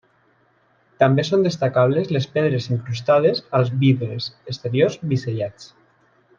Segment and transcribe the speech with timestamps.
[1.03, 5.73] També són destacables les pedres incrustades als vidres exteriors bisellats.